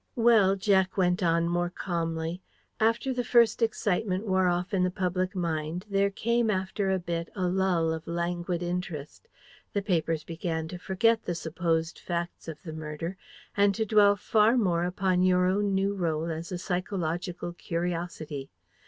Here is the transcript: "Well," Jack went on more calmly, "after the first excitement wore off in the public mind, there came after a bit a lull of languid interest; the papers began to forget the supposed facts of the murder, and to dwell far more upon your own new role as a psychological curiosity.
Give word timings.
"Well," 0.15 0.55
Jack 0.55 0.97
went 0.97 1.21
on 1.21 1.47
more 1.47 1.69
calmly, 1.69 2.41
"after 2.79 3.13
the 3.13 3.23
first 3.23 3.61
excitement 3.61 4.25
wore 4.25 4.47
off 4.47 4.73
in 4.73 4.81
the 4.83 4.89
public 4.89 5.35
mind, 5.35 5.85
there 5.91 6.09
came 6.09 6.49
after 6.49 6.89
a 6.89 6.97
bit 6.97 7.29
a 7.35 7.45
lull 7.47 7.93
of 7.93 8.07
languid 8.07 8.63
interest; 8.63 9.27
the 9.73 9.81
papers 9.83 10.23
began 10.23 10.67
to 10.69 10.79
forget 10.79 11.25
the 11.25 11.35
supposed 11.35 11.99
facts 11.99 12.47
of 12.47 12.63
the 12.63 12.73
murder, 12.73 13.15
and 13.55 13.75
to 13.75 13.85
dwell 13.85 14.15
far 14.15 14.57
more 14.57 14.85
upon 14.85 15.21
your 15.21 15.45
own 15.45 15.75
new 15.75 15.93
role 15.93 16.31
as 16.31 16.51
a 16.51 16.57
psychological 16.57 17.53
curiosity. 17.53 18.49